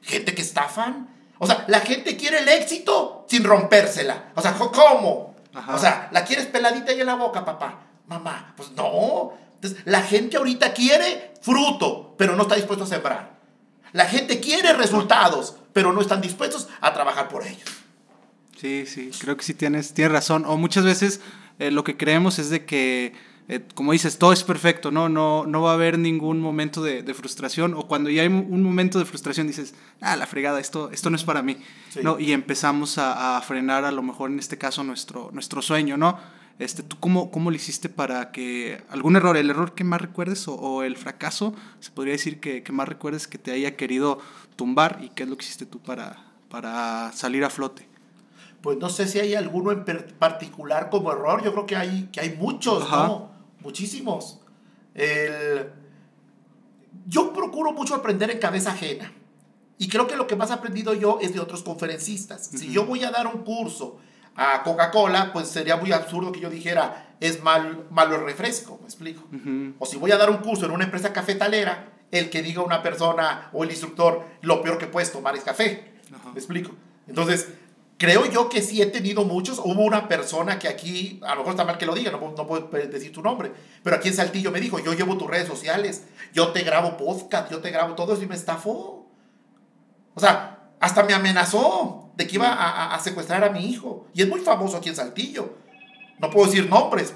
[0.01, 1.09] Gente que estafan.
[1.38, 4.31] O sea, la gente quiere el éxito sin rompérsela.
[4.36, 5.36] O sea, ¿cómo?
[5.53, 5.75] Ajá.
[5.75, 7.81] O sea, la quieres peladita ahí en la boca, papá.
[8.07, 9.33] Mamá, pues no.
[9.55, 13.33] Entonces, la gente ahorita quiere fruto, pero no está dispuesto a sembrar.
[13.91, 17.69] La gente quiere resultados, pero no están dispuestos a trabajar por ellos.
[18.57, 20.45] Sí, sí, creo que sí tienes, tienes razón.
[20.47, 21.21] O muchas veces
[21.59, 23.13] eh, lo que creemos es de que,
[23.49, 25.10] eh, como dices, todo es perfecto, ¿no?
[25.10, 27.73] No, no va a haber ningún momento de, de frustración.
[27.73, 31.17] O cuando ya hay un momento de frustración dices, ah, la fregada, esto, esto no
[31.17, 31.58] es para mí.
[31.89, 31.99] Sí.
[32.03, 32.19] ¿no?
[32.19, 36.17] Y empezamos a, a frenar a lo mejor en este caso nuestro, nuestro sueño, ¿no?
[36.60, 40.47] Este, ¿Tú cómo, cómo le hiciste para que algún error, el error que más recuerdes
[40.47, 44.19] o, o el fracaso, se podría decir que, que más recuerdes que te haya querido
[44.56, 47.89] tumbar y qué es lo que hiciste tú para, para salir a flote?
[48.62, 49.84] Pues no sé si hay alguno en
[50.17, 51.43] particular como error.
[51.43, 53.08] Yo creo que hay, que hay muchos, Ajá.
[53.08, 53.33] ¿no?
[53.63, 54.39] Muchísimos.
[54.93, 55.69] El...
[57.08, 59.12] Yo procuro mucho aprender en cabeza ajena.
[59.78, 62.45] Y creo que lo que más he aprendido yo es de otros conferencistas.
[62.45, 63.99] Si yo voy a dar un curso
[64.36, 68.86] a Coca-Cola, pues sería muy absurdo que yo dijera, es mal, malo el refresco, me
[68.86, 69.23] explico.
[69.80, 72.84] O si voy a dar un curso en una empresa cafetalera, el que diga una
[72.84, 75.93] persona o el instructor, lo peor que puedes tomar es café.
[76.26, 76.71] ¿Me explico?
[77.08, 77.49] Entonces,
[77.97, 79.60] creo yo que sí he tenido muchos.
[79.60, 82.36] Hubo una persona que aquí, a lo mejor está mal que lo diga, no, puedo-
[82.36, 83.51] no puedo decir tu nombre,
[83.84, 86.03] pero aquí en Saltillo me dijo, yo llevo tus redes sociales,
[86.34, 89.08] yo te grabo podcast, yo te grabo todo eso y me estafó.
[90.15, 92.53] O sea, hasta me amenazó de que iba a,
[92.91, 94.08] a- a secuestrar a mi hijo.
[94.13, 95.56] Y es muy famoso aquí en Saltillo.
[96.19, 97.13] No puedo decir nombres.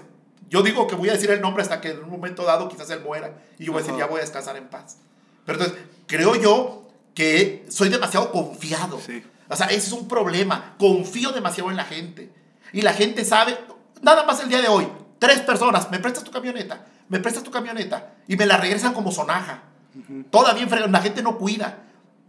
[0.50, 2.90] Yo digo que voy a decir el nombre hasta que en un momento dado quizás
[2.90, 3.38] él muera.
[3.60, 4.98] Y yo voy a decir, ya voy a descansar en paz.
[5.46, 9.00] Pero entonces, creo yo que soy demasiado confiado.
[9.00, 9.24] Sí.
[9.50, 10.76] O sea, ese es un problema.
[10.78, 12.32] Confío demasiado en la gente.
[12.74, 13.58] Y la gente sabe,
[14.02, 14.88] nada más el día de hoy,
[15.20, 18.14] tres personas, me prestas tu camioneta, me prestas tu camioneta.
[18.28, 19.64] Y me la regresan como sonaja.
[20.30, 21.84] Todavía en fregón, la gente no cuida.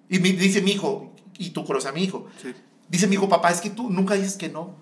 [0.09, 2.55] Y me dice mi hijo, y tú conoces a mi hijo, Sí.
[2.89, 4.75] dice mi hijo, papá, es que tú nunca dices que no.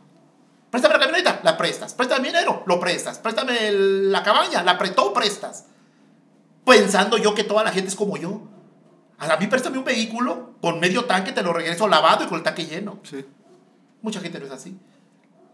[0.70, 1.94] Préstame la camioneta, la prestas.
[1.94, 3.18] Préstame dinero, lo prestas.
[3.18, 5.64] Préstame el- la cabaña, la apretó, prestas.
[6.64, 8.42] Pensando yo que toda la gente es como yo.
[9.18, 12.42] A mí préstame un vehículo con medio tanque, te lo regreso lavado y con el
[12.44, 12.98] tanque lleno.
[13.02, 13.24] Sí.
[14.02, 14.76] Mucha gente no es así.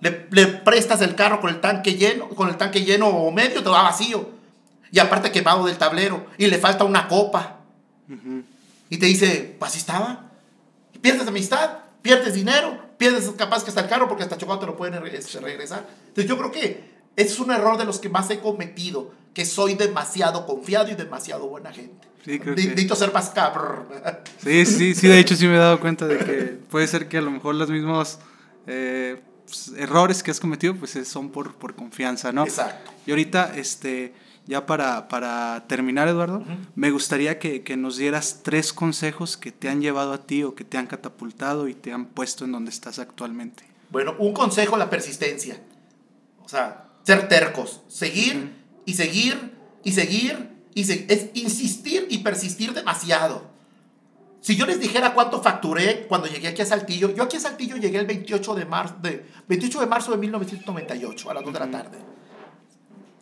[0.01, 3.63] Le, le prestas el carro con el tanque lleno, con el tanque lleno o medio,
[3.63, 4.29] te va vacío.
[4.91, 6.27] Y aparte quemado del tablero.
[6.39, 7.59] Y le falta una copa.
[8.91, 10.25] Y te dice, pues así estaba.
[10.93, 14.71] Y pierdes amistad, pierdes dinero, pierdes capaz que hasta el carro porque hasta chocolate te
[14.73, 15.87] lo pueden re- regresar.
[16.09, 19.47] Entonces yo creo que ese es un error de los que más he cometido, que
[19.47, 22.07] soy demasiado confiado y demasiado buena gente.
[22.25, 23.13] Sí, creo Di- que- Necesito ser.
[24.43, 27.19] Sí, sí, sí, de hecho sí me he dado cuenta de que puede ser que
[27.19, 28.19] a lo mejor los mismos
[28.67, 32.45] eh, pues, errores que has cometido, pues eh, son por, por confianza, ¿no?
[32.45, 32.93] Exacto.
[33.07, 34.15] Y ahorita, este,
[34.47, 39.69] ya para, para terminar, Eduardo, me gustaría que, que nos dieras tres consejos que te
[39.69, 42.71] han llevado a ti o que te han catapultado y te han puesto en donde
[42.71, 43.65] estás actualmente.
[43.91, 45.61] Bueno, un consejo, la persistencia.
[46.45, 48.53] O sea, ser tercos, seguir
[48.87, 49.53] y seguir
[49.85, 50.52] y seguir.
[50.75, 53.53] Es insistir y persistir demasiado.
[54.41, 57.77] Si yo les dijera cuánto facturé cuando llegué aquí a Saltillo, yo aquí a Saltillo
[57.77, 61.59] llegué el 28 de marzo de, 28 de, marzo de 1998 a las 2 de
[61.61, 61.99] la tarde.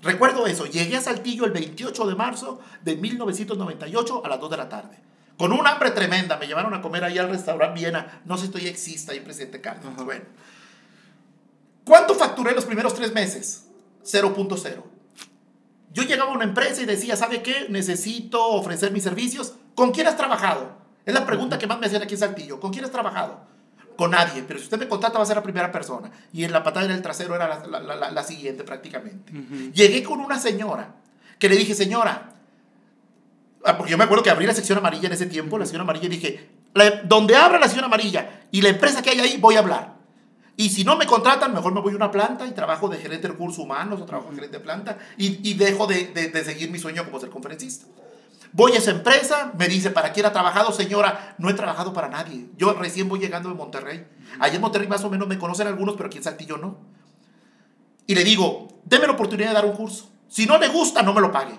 [0.00, 4.56] Recuerdo eso, llegué a Saltillo el 28 de marzo de 1998 a las 2 de
[4.56, 4.96] la tarde.
[5.36, 8.46] Con un hambre tremenda, me llevaron a comer ahí al restaurante Viena, no sé si
[8.46, 10.02] estoy exista ahí, presidente Cárdenas.
[10.02, 10.24] Bueno.
[11.84, 13.66] ¿Cuánto facturé los primeros tres meses?
[14.04, 14.82] 0.0.
[15.92, 17.66] Yo llegaba a una empresa y decía, ¿sabe qué?
[17.68, 19.54] Necesito ofrecer mis servicios.
[19.74, 20.78] ¿Con quién has trabajado?
[21.04, 22.60] Es la pregunta que más me hacían aquí en Saltillo.
[22.60, 23.40] ¿Con quién has trabajado?
[23.96, 24.44] Con nadie.
[24.46, 26.10] Pero si usted me contrata va a ser la primera persona.
[26.32, 29.32] Y en la patada en el trasero era la, la, la, la siguiente prácticamente.
[29.72, 30.94] Llegué con una señora
[31.38, 32.34] que le dije, señora,
[33.64, 35.80] ah, porque yo me acuerdo que abrí la sección amarilla en ese tiempo, la sección
[35.80, 36.50] amarilla, y dije,
[37.04, 39.99] donde abra la sección amarilla y la empresa que hay ahí, voy a hablar.
[40.60, 43.26] Y si no me contratan, mejor me voy a una planta y trabajo de gerente
[43.26, 46.44] de recursos humanos o trabajo de gerente de planta y, y dejo de, de, de,
[46.44, 47.86] seguir mi sueño como ser conferencista.
[48.52, 51.34] Voy a esa empresa, me dice, ¿para quién ha trabajado, señora?
[51.38, 52.50] No he trabajado para nadie.
[52.58, 54.06] Yo recién voy llegando de Monterrey.
[54.38, 56.76] Allá en Monterrey más o menos me conocen algunos, pero aquí en Saltillo no.
[58.06, 60.10] Y le digo, deme la oportunidad de dar un curso.
[60.28, 61.58] Si no le gusta, no me lo pague.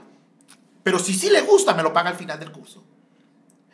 [0.83, 2.83] Pero si sí le gusta, me lo paga al final del curso.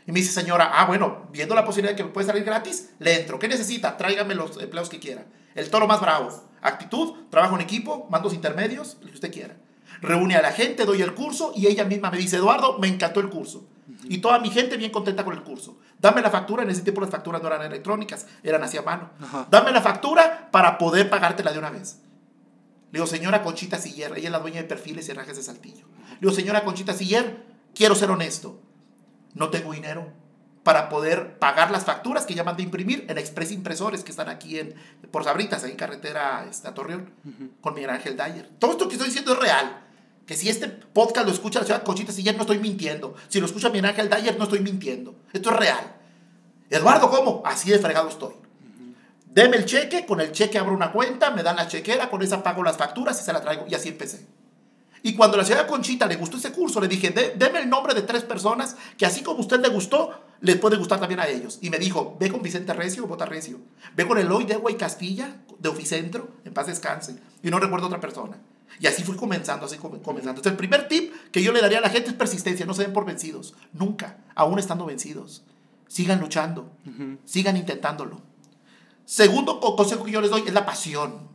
[0.07, 2.91] Y me dice, señora, ah, bueno, viendo la posibilidad de que me puede salir gratis,
[2.99, 3.37] le entro.
[3.39, 3.97] ¿Qué necesita?
[3.97, 5.25] Tráigame los empleados que quiera.
[5.53, 6.29] El toro más bravo.
[6.61, 9.57] Actitud, trabajo en equipo, mandos intermedios, lo que usted quiera.
[10.01, 13.19] Reúne a la gente, doy el curso y ella misma me dice, Eduardo, me encantó
[13.19, 13.67] el curso.
[14.05, 15.77] Y toda mi gente bien contenta con el curso.
[15.99, 19.09] Dame la factura, en ese tiempo las facturas no eran electrónicas, eran hacia mano.
[19.51, 21.99] Dame la factura para poder pagártela de una vez.
[22.91, 25.85] Le digo, señora Conchita Siller, ella es la dueña de perfiles y herrajes de Saltillo.
[26.11, 27.43] Le digo, señora Conchita Siller,
[27.73, 28.61] quiero ser honesto
[29.37, 30.11] no tengo dinero
[30.63, 34.59] para poder pagar las facturas que ya mandé imprimir en Express Impresores que están aquí
[34.59, 34.75] en,
[35.11, 37.49] por Sabritas, ahí en carretera está Torreón, uh -huh.
[37.61, 38.49] con Miguel Ángel Dyer.
[38.59, 39.85] Todo esto que estoy diciendo es real.
[40.25, 43.15] Que si este podcast lo escucha la ciudad Conchita Siller, no estoy mintiendo.
[43.29, 45.15] Si lo escucha Miguel Ángel Dyer, no estoy mintiendo.
[45.31, 45.95] Esto es real.
[46.69, 47.41] Eduardo, ¿cómo?
[47.45, 48.33] Así de fregado estoy.
[48.33, 48.93] Uh -huh.
[49.27, 52.43] Deme el cheque, con el cheque abro una cuenta, me dan la chequera, con esa
[52.43, 53.65] pago las facturas y se la traigo.
[53.69, 54.27] Y así empecé.
[55.07, 58.01] Y cuando la señora Conchita le gustó ese curso, le dije, deme el nombre de
[58.01, 61.59] tres personas que así como a usted le gustó, les puede gustar también a ellos.
[61.61, 63.57] Y me dijo, ve con Vicente Recio, Bota Recio.
[63.95, 67.15] Ve con Eloy de y Castilla, de Oficentro, en paz descanse.
[67.41, 68.37] Y no recuerdo otra persona.
[68.81, 70.17] Y así fui comenzando, así comenzando.
[70.17, 72.65] Entonces, el primer tip que yo le daría a la gente es persistencia.
[72.65, 73.53] No se den por vencidos.
[73.71, 75.45] Nunca, aún estando vencidos.
[75.87, 76.69] Sigan luchando.
[76.85, 77.17] Uh -huh.
[77.23, 78.21] Sigan intentándolo.
[79.05, 81.29] Segundo consejo que yo les doy es la pasión.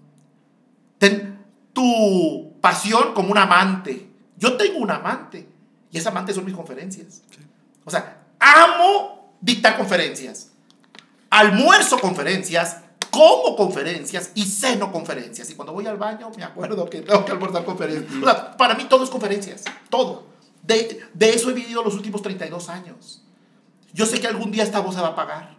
[0.98, 1.38] Ten
[1.72, 4.08] tu pasión como un amante.
[4.38, 5.46] Yo tengo un amante
[5.90, 7.20] y ese amante son mis conferencias.
[7.30, 7.44] Sí.
[7.84, 10.52] O sea, amo dictar conferencias.
[11.28, 12.78] Almuerzo conferencias,
[13.10, 15.50] como conferencias y ceno conferencias.
[15.50, 18.22] Y cuando voy al baño me acuerdo que tengo que almorzar conferencias.
[18.22, 20.32] O sea, para mí todo es conferencias, todo.
[20.62, 23.24] De, de, eso he vivido los últimos 32 años.
[23.92, 25.58] Yo sé que algún día esta voz se va a pagar.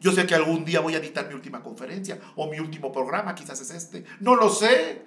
[0.00, 3.34] Yo sé que algún día voy a dictar mi última conferencia o mi último programa,
[3.34, 4.04] quizás es este.
[4.18, 5.02] No lo sé.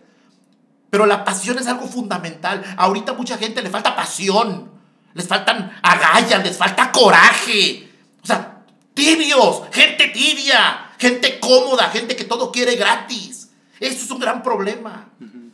[0.93, 2.63] Pero la pasión es algo fundamental.
[2.77, 4.69] Ahorita mucha gente le falta pasión.
[5.15, 7.89] Les faltan agallas, les falta coraje.
[8.21, 8.59] O sea,
[8.93, 13.49] tibios, gente tibia, gente cómoda, gente que todo quiere gratis.
[13.79, 15.09] Eso es un gran problema.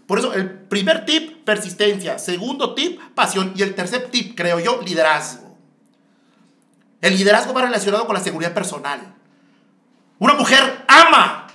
[0.08, 2.20] Por eso, el primer tip, persistencia.
[2.20, 3.54] Segundo tip, pasión.
[3.56, 5.56] Y el tercer tip, creo yo, liderazgo.
[7.00, 9.16] El liderazgo va relacionado con la seguridad personal.
[10.18, 11.48] Una mujer ama,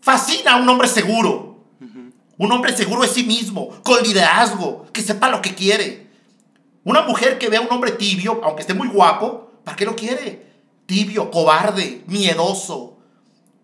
[0.00, 1.51] fascina a un hombre seguro.
[2.42, 6.08] Un hombre seguro de sí mismo, con liderazgo, que sepa lo que quiere.
[6.82, 9.94] Una mujer que vea a un hombre tibio, aunque esté muy guapo, ¿para qué lo
[9.94, 10.44] quiere?
[10.86, 12.98] Tibio, cobarde, miedoso.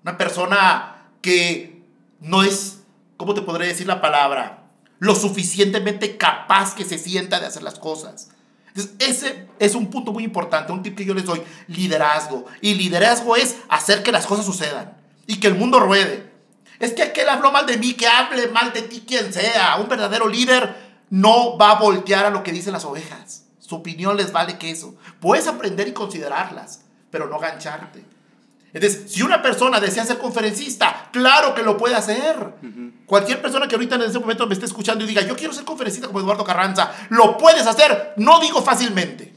[0.04, 1.82] Una persona que
[2.20, 2.84] no es,
[3.16, 4.68] ¿cómo te podré decir la palabra?
[5.00, 8.30] Lo suficientemente capaz que se sienta de hacer las cosas.
[9.00, 12.46] Ese es un punto muy importante, un tip que yo les doy, liderazgo.
[12.60, 16.27] Y liderazgo es hacer que las cosas sucedan y que el mundo ruede.
[16.78, 19.76] Es que aquel habló mal de mí, que hable mal de ti quien sea.
[19.76, 20.74] Un verdadero líder
[21.10, 23.44] no va a voltear a lo que dicen las ovejas.
[23.58, 24.96] Su opinión les vale queso.
[25.20, 28.04] Puedes aprender y considerarlas, pero no gancharte.
[28.72, 32.36] Entonces, si una persona desea ser conferencista, claro que lo puede hacer.
[32.62, 33.06] Uh -huh.
[33.06, 35.64] Cualquier persona que ahorita en ese momento me esté escuchando y diga, yo quiero ser
[35.64, 38.12] conferencista como Eduardo Carranza, lo puedes hacer.
[38.16, 39.34] No digo fácilmente.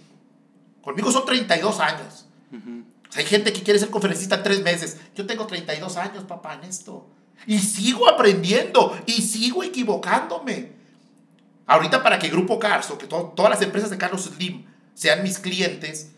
[0.82, 2.26] Conmigo son 32 años.
[2.52, 2.84] Uh -huh.
[3.10, 4.98] o sea, hay gente que quiere ser conferencista en tres meses.
[5.16, 7.08] Yo tengo 32 años, papá, en esto.
[7.48, 10.72] Y sigo aprendiendo y sigo equivocándome.
[11.66, 16.12] Ahorita para que Grupo Carso, que todas las empresas de Carlos Slim sean mis clientes,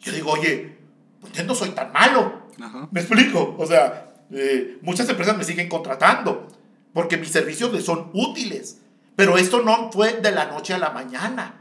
[0.00, 0.76] yo digo, oye,
[1.20, 2.48] pues yo no soy tan malo.
[2.90, 3.56] ¿Me explico?
[3.58, 6.48] O sea, eh, muchas empresas me siguen contratando
[6.92, 8.78] porque mis servicios les son útiles.
[9.16, 11.57] Pero esto no fue de la noche a la mañana.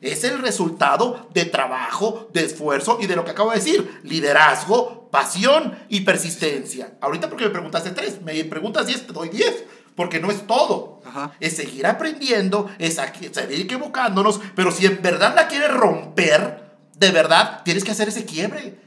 [0.00, 5.08] Es el resultado de trabajo, de esfuerzo y de lo que acabo de decir, liderazgo,
[5.10, 6.94] pasión y persistencia.
[7.00, 11.02] Ahorita porque me preguntaste tres, me preguntas diez, te doy diez, porque no es todo.
[11.38, 17.62] Es seguir aprendiendo, es seguir equivocándonos, pero si en verdad la quieres romper, de verdad,
[17.64, 18.78] tienes que hacer ese quiebre.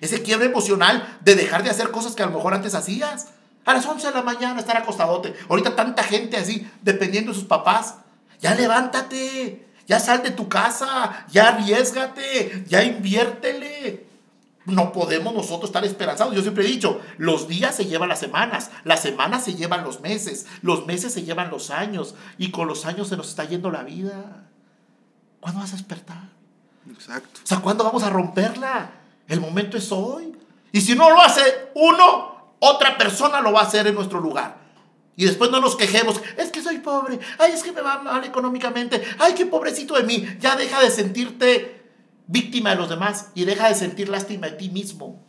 [0.00, 3.28] Ese quiebre emocional de dejar de hacer cosas que a lo mejor antes hacías.
[3.64, 5.34] A las 11 de la mañana estar acostadote.
[5.48, 7.96] Ahorita tanta gente así, dependiendo de sus papás.
[8.40, 14.06] Ya levántate ya sal de tu casa, ya arriesgate, ya inviértele.
[14.64, 16.32] No podemos nosotros estar esperanzados.
[16.32, 20.00] Yo siempre he dicho, los días se llevan las semanas, las semanas se llevan los
[20.00, 23.72] meses, los meses se llevan los años y con los años se nos está yendo
[23.72, 24.46] la vida.
[25.40, 26.28] ¿Cuándo vas a despertar?
[26.88, 27.40] Exacto.
[27.42, 28.92] O sea, ¿cuándo vamos a romperla?
[29.26, 30.36] El momento es hoy.
[30.70, 31.42] Y si no lo hace
[31.74, 34.56] uno, otra persona lo va a hacer en nuestro lugar.
[35.16, 38.24] Y después no nos quejemos, es que soy pobre, ay, es que me va mal
[38.24, 40.26] económicamente, ay, qué pobrecito de mí.
[40.40, 41.82] Ya deja de sentirte
[42.26, 45.22] víctima de los demás y deja de sentir lástima de ti mismo.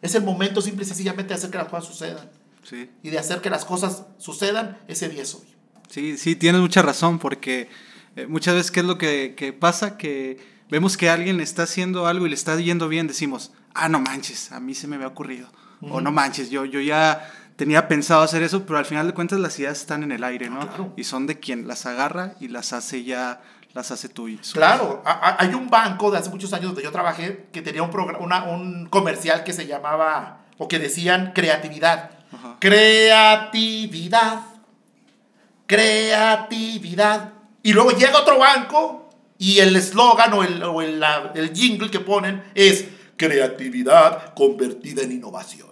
[0.00, 2.30] Es el momento simple y sencillamente de hacer que las cosas sucedan.
[2.62, 2.90] Sí.
[3.02, 5.46] Y de hacer que las cosas sucedan, ese día es hoy.
[5.88, 7.68] Sí, sí, tienes mucha razón, porque
[8.16, 9.96] eh, muchas veces, ¿qué es lo que, que, pasa?
[9.96, 10.38] Que
[10.70, 14.52] vemos que alguien está haciendo algo y le está yendo bien, decimos, ah, no manches,
[14.52, 15.50] a mí se me había ocurrido.
[15.90, 19.38] O no manches, yo, yo ya tenía pensado hacer eso, pero al final de cuentas
[19.40, 20.92] las ideas están en el aire, ¿no?
[20.96, 23.40] Y son de quien las agarra y las hace ya,
[23.74, 24.52] las hace tuyas.
[24.52, 28.44] Claro, hay un banco de hace muchos años donde yo trabajé que tenía un, una,
[28.44, 32.10] un comercial que se llamaba, o que decían creatividad.
[32.58, 34.40] Creatividad,
[35.66, 37.32] creatividad.
[37.62, 41.02] Y luego llega otro banco y el eslogan o, el, o el,
[41.34, 42.86] el jingle que ponen es
[43.16, 45.71] creatividad convertida en innovación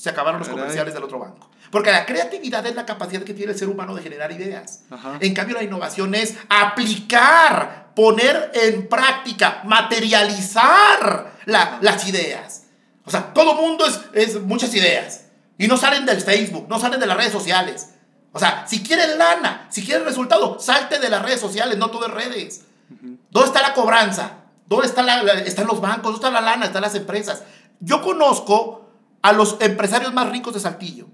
[0.00, 1.50] se acabaron los comerciales del otro banco.
[1.70, 4.84] Porque la creatividad es la capacidad que tiene el ser humano de generar ideas.
[5.20, 12.64] En cambio, la innovación es aplicar, poner en práctica, materializar las ideas.
[13.04, 15.26] O sea, todo mundo es, es muchas ideas.
[15.58, 17.90] Y no salen del Facebook, no salen de las redes sociales.
[18.32, 22.06] O sea, si quieres lana, si quieres resultado, salte de las redes sociales, no todo
[22.06, 22.64] es redes.
[22.88, 24.44] ¿Dónde está la cobranza?
[24.64, 26.04] ¿Dónde está la, están los bancos?
[26.04, 26.64] ¿Dónde está la lana?
[26.64, 27.42] Están las empresas.
[27.80, 28.89] Yo conozco
[29.22, 31.06] a los empresarios más ricos de Saltillo.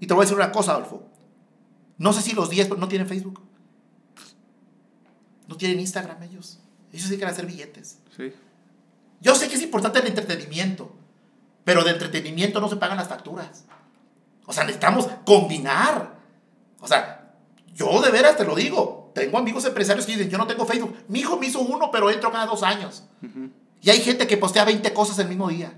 [0.00, 1.04] Y te voy a decir una cosa, Adolfo.
[1.98, 3.40] No sé si los 10 no tienen Facebook.
[5.48, 6.60] No tienen Instagram ellos.
[6.92, 7.98] Ellos sí quieren hacer billetes.
[8.16, 8.32] Sí.
[9.20, 10.94] Yo sé que es importante el entretenimiento,
[11.64, 13.64] pero de entretenimiento no se pagan las facturas.
[14.46, 16.16] O sea, necesitamos combinar.
[16.80, 17.34] O sea,
[17.74, 19.10] yo de veras te lo digo.
[19.14, 20.94] Tengo amigos empresarios que dicen, yo no tengo Facebook.
[21.08, 23.04] Mi hijo me hizo uno, pero entro cada dos años.
[23.80, 25.72] Y hay gente que postea 20 cosas el mismo día.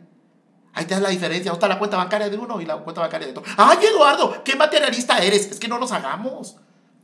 [0.79, 1.51] Ahí te das la diferencia.
[1.51, 3.43] ¿Dónde está la cuenta bancaria de uno y la cuenta bancaria de otro?
[3.57, 4.45] ¡Ay, Eduardo!
[4.45, 5.51] ¿Qué materialista eres?
[5.51, 6.55] Es que no nos hagamos.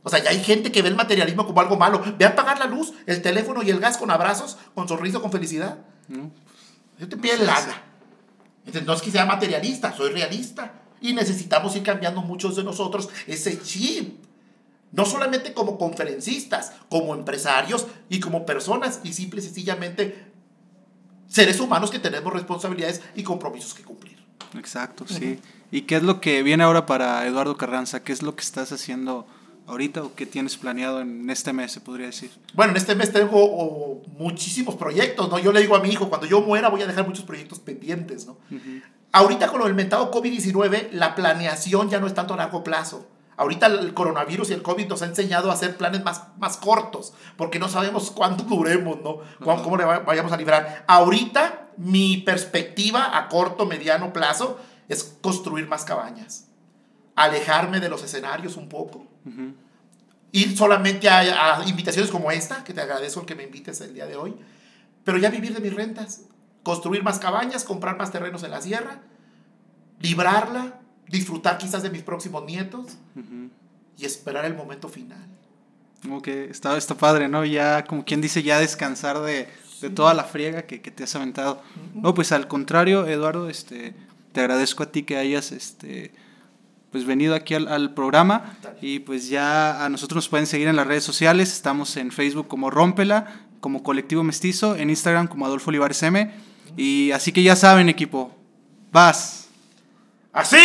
[0.01, 2.01] O sea, ya hay gente que ve el materialismo como algo malo.
[2.17, 5.29] Ve a pagar la luz, el teléfono y el gas con abrazos, con sonrisa, con
[5.29, 5.79] felicidad.
[6.97, 7.83] Yo te pido lana.
[8.85, 10.71] no es que sea materialista, soy realista.
[11.01, 14.23] Y necesitamos ir cambiando muchos de nosotros ese chip.
[14.93, 19.01] No solamente como conferencistas, como empresarios y como personas.
[19.03, 20.34] Y simple y sencillamente
[21.27, 24.17] seres humanos que tenemos responsabilidades y compromisos que cumplir.
[24.57, 25.39] Exacto, sí.
[25.71, 28.03] ¿Y qué es lo que viene ahora para Eduardo Carranza?
[28.03, 29.27] ¿Qué es lo que estás haciendo
[29.67, 32.31] ahorita o qué tienes planeado en este mes, se podría decir?
[32.53, 35.39] Bueno, en este mes tengo muchísimos proyectos, ¿no?
[35.39, 38.27] Yo le digo a mi hijo, cuando yo muera voy a dejar muchos proyectos pendientes,
[38.27, 38.37] ¿no?
[39.11, 43.07] Ahorita con lo del mentado COVID-19, la planeación ya no es tanto a largo plazo.
[43.37, 47.13] Ahorita el coronavirus y el COVID nos ha enseñado a hacer planes más, más cortos,
[47.35, 49.19] porque no sabemos cuánto duremos, ¿no?
[49.39, 50.85] Cómo, le vayamos a librar.
[50.87, 56.47] Ahorita mi perspectiva a corto, mediano plazo es construir más cabañas,
[57.15, 59.05] alejarme de los escenarios un poco,
[60.31, 63.93] ir solamente a, a, invitaciones como esta, que te agradezco el que me invites el
[63.93, 64.35] día de hoy,
[65.03, 66.21] pero ya vivir de mis rentas,
[66.63, 69.01] construir más cabañas, comprar más terrenos en la sierra,
[69.99, 70.79] librarla,
[71.09, 72.97] disfrutar quizás de mis próximos nietos
[73.97, 75.25] y esperar el momento final.
[76.01, 77.45] Como que está, está padre, ¿no?
[77.45, 79.47] Ya, como quien dice, ya descansar de,
[79.81, 81.61] de toda la friega que, que, te has aventado.
[81.95, 83.95] No, pues al contrario, Eduardo, este,
[84.31, 86.13] te agradezco a ti que hayas este,
[86.91, 90.75] pues venido aquí al, al programa y pues ya a nosotros nos pueden seguir en
[90.75, 95.71] las redes sociales, estamos en Facebook como Rómpela, como Colectivo Mestizo, en Instagram como Adolfo
[95.71, 96.31] Olivares M,
[96.77, 98.35] y así que ya saben equipo,
[98.91, 99.44] vas.
[100.35, 100.57] Así.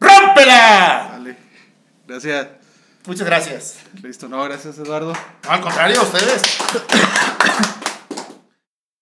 [0.00, 1.10] ¡Rómpela!
[1.12, 1.36] Vale.
[2.04, 2.48] Gracias.
[3.06, 3.76] Muchas gracias.
[4.02, 5.12] Listo, no, gracias Eduardo.
[5.12, 6.42] No, al contrario, a ustedes.